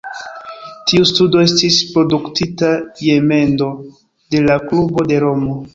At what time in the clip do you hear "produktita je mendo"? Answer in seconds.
1.97-3.73